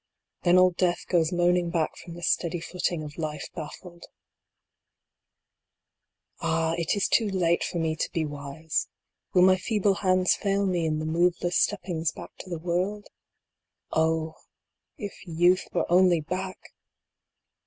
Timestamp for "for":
7.63-7.77